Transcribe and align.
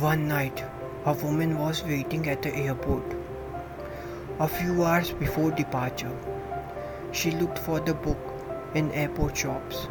One 0.00 0.28
night, 0.28 0.62
a 1.06 1.12
woman 1.12 1.58
was 1.58 1.82
waiting 1.82 2.28
at 2.28 2.42
the 2.42 2.54
airport. 2.54 3.02
A 4.38 4.46
few 4.46 4.84
hours 4.84 5.10
before 5.10 5.50
departure, 5.50 6.16
she 7.10 7.32
looked 7.32 7.58
for 7.58 7.80
the 7.80 7.94
book 7.94 8.18
in 8.74 8.92
airport 8.92 9.36
shops, 9.36 9.88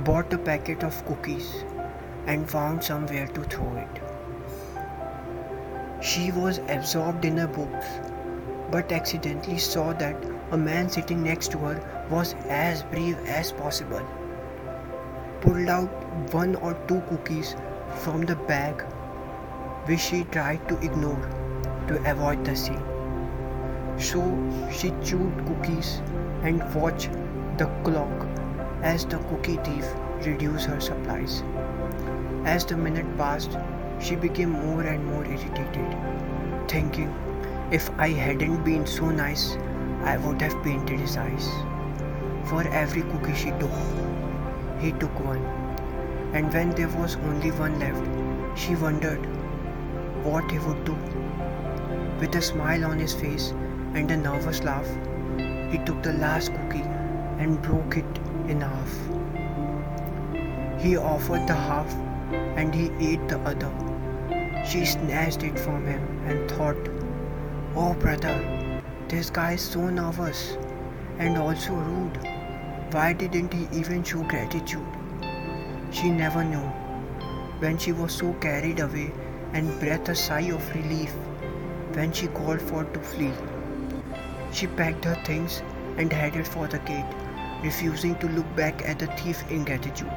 bought 0.00 0.32
a 0.32 0.38
packet 0.38 0.82
of 0.82 1.04
cookies, 1.04 1.64
and 2.26 2.50
found 2.50 2.82
somewhere 2.82 3.28
to 3.28 3.44
throw 3.44 3.76
it. 3.76 4.02
She 6.02 6.32
was 6.32 6.58
absorbed 6.68 7.24
in 7.24 7.36
her 7.36 7.46
books, 7.46 7.86
but 8.72 8.90
accidentally 8.90 9.58
saw 9.58 9.92
that 9.92 10.16
a 10.50 10.56
man 10.56 10.88
sitting 10.88 11.22
next 11.22 11.52
to 11.52 11.58
her 11.58 12.06
was 12.10 12.34
as 12.48 12.82
brave 12.84 13.18
as 13.26 13.52
possible. 13.52 14.04
Pulled 15.40 15.68
out 15.68 16.32
one 16.32 16.56
or 16.56 16.74
two 16.88 17.02
cookies 17.02 17.54
from 17.98 18.22
the 18.22 18.34
bag 18.34 18.82
which 19.86 20.00
she 20.00 20.24
tried 20.24 20.68
to 20.68 20.78
ignore 20.78 21.28
to 21.88 22.10
avoid 22.10 22.44
the 22.44 22.54
scene. 22.56 22.82
So 23.98 24.20
she 24.72 24.92
chewed 25.02 25.46
cookies 25.46 26.00
and 26.42 26.62
watched 26.74 27.10
the 27.58 27.66
clock 27.84 28.28
as 28.82 29.04
the 29.04 29.18
cookie 29.30 29.56
thief 29.58 29.86
reduced 30.24 30.66
her 30.66 30.80
supplies. 30.80 31.42
As 32.44 32.64
the 32.64 32.76
minute 32.76 33.16
passed, 33.18 33.58
she 34.00 34.16
became 34.16 34.50
more 34.50 34.82
and 34.82 35.04
more 35.04 35.24
irritated, 35.24 35.96
thinking, 36.68 37.14
if 37.70 37.90
I 37.98 38.08
hadn't 38.08 38.64
been 38.64 38.86
so 38.86 39.10
nice, 39.10 39.56
I 40.02 40.16
would 40.16 40.40
have 40.40 40.62
painted 40.62 40.98
his 40.98 41.16
eyes. 41.16 41.48
For 42.46 42.66
every 42.68 43.02
cookie 43.02 43.34
she 43.34 43.50
took, 43.60 43.70
he 44.80 44.92
took 44.92 45.20
one. 45.20 45.44
And 46.32 46.52
when 46.52 46.70
there 46.70 46.88
was 46.88 47.16
only 47.16 47.50
one 47.50 47.78
left, 47.78 48.58
she 48.58 48.74
wondered 48.76 49.26
what 50.24 50.50
he 50.50 50.58
would 50.58 50.84
do. 50.84 50.96
With 52.20 52.34
a 52.34 52.42
smile 52.42 52.84
on 52.84 52.98
his 52.98 53.14
face 53.14 53.50
and 53.94 54.10
a 54.10 54.16
nervous 54.16 54.62
laugh, 54.62 54.88
he 55.70 55.78
took 55.78 56.02
the 56.02 56.12
last 56.14 56.52
cookie 56.52 56.84
and 57.38 57.62
broke 57.62 57.96
it 57.96 58.18
in 58.48 58.60
half. 58.60 58.92
He 60.80 60.96
offered 60.96 61.46
the 61.46 61.54
half 61.54 61.92
and 62.56 62.74
he 62.74 62.90
ate 63.00 63.26
the 63.28 63.38
other. 63.40 63.72
She 64.66 64.84
snatched 64.84 65.42
it 65.42 65.58
from 65.58 65.86
him 65.86 66.02
and 66.26 66.50
thought, 66.50 66.76
Oh, 67.74 67.94
brother, 67.94 68.82
this 69.08 69.30
guy 69.30 69.52
is 69.52 69.62
so 69.62 69.88
nervous 69.88 70.56
and 71.18 71.38
also 71.38 71.72
rude. 71.72 72.18
Why 72.92 73.12
didn't 73.12 73.52
he 73.52 73.68
even 73.72 74.02
show 74.02 74.22
gratitude? 74.22 74.86
She 75.90 76.10
never 76.10 76.44
knew. 76.44 76.70
When 77.60 77.78
she 77.78 77.92
was 77.92 78.12
so 78.12 78.32
carried 78.34 78.80
away 78.80 79.12
and 79.52 79.78
breathed 79.80 80.08
a 80.08 80.14
sigh 80.14 80.50
of 80.52 80.74
relief 80.74 81.12
when 81.94 82.12
she 82.12 82.28
called 82.28 82.60
for 82.60 82.84
to 82.84 83.00
flee. 83.00 83.32
She 84.52 84.66
packed 84.66 85.04
her 85.04 85.16
things 85.24 85.62
and 85.96 86.12
headed 86.12 86.46
for 86.46 86.66
the 86.66 86.78
gate, 86.80 87.16
refusing 87.62 88.16
to 88.18 88.28
look 88.28 88.56
back 88.56 88.88
at 88.88 88.98
the 88.98 89.06
thief 89.18 89.44
in 89.50 89.64
gratitude. 89.64 90.12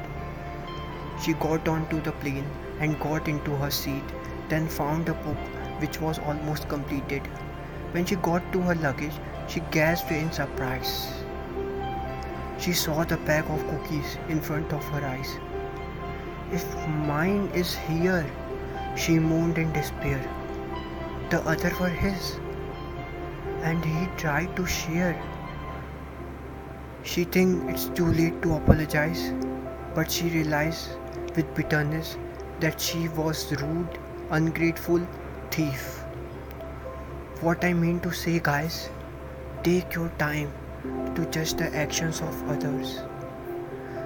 She 1.22 1.34
got 1.34 1.68
onto 1.68 2.02
the 2.02 2.12
plane 2.12 2.46
and 2.80 3.00
got 3.00 3.28
into 3.28 3.56
her 3.56 3.72
seat, 3.72 4.04
then 4.50 4.68
found 4.68 5.10
a 5.10 5.14
book 5.14 5.38
which 5.80 6.00
was 6.02 6.20
almost 6.20 6.68
completed. 6.70 7.22
When 7.92 8.06
she 8.06 8.16
got 8.16 8.52
to 8.54 8.62
her 8.62 8.76
luggage, 8.76 9.14
she 9.48 9.60
gasped 9.72 10.12
in 10.12 10.32
surprise. 10.32 11.12
She 12.60 12.74
saw 12.74 13.04
the 13.04 13.18
pack 13.18 13.50
of 13.50 13.68
cookies 13.68 14.18
in 14.30 14.42
front 14.42 14.72
of 14.74 14.84
her 14.86 15.06
eyes. 15.06 15.38
If 16.52 16.66
mine 16.88 17.52
is 17.54 17.76
here, 17.76 18.26
she 18.96 19.20
moaned 19.20 19.58
in 19.58 19.72
despair. 19.74 20.22
The 21.30 21.42
other 21.42 21.72
were 21.80 21.90
his, 21.90 22.40
and 23.62 23.84
he 23.84 24.08
tried 24.18 24.56
to 24.56 24.66
share. 24.66 25.22
She 27.04 27.24
thinks 27.24 27.74
it's 27.74 27.98
too 27.98 28.06
late 28.06 28.42
to 28.44 28.56
apologize, 28.56 29.34
but 29.96 30.12
she 30.12 30.30
realized 30.30 30.90
with 31.36 31.54
bitterness 31.56 32.18
that 32.60 32.80
she 32.80 33.08
was 33.10 33.52
rude, 33.62 34.00
ungrateful, 34.30 35.06
thief. 35.52 36.04
What 37.42 37.66
I 37.66 37.74
mean 37.74 38.00
to 38.02 38.12
say, 38.12 38.40
guys, 38.40 38.90
take 39.64 39.96
your 39.96 40.10
time 40.18 40.54
to 41.16 41.26
judge 41.26 41.56
the 41.56 41.76
actions 41.76 42.22
of 42.22 42.50
others. 42.50 43.02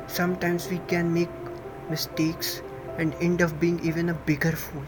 Sometimes 0.07 0.69
we 0.69 0.79
can 0.87 1.13
make 1.13 1.29
mistakes 1.89 2.61
and 2.97 3.13
end 3.15 3.41
up 3.41 3.59
being 3.59 3.79
even 3.83 4.09
a 4.09 4.13
bigger 4.13 4.51
fool. 4.51 4.83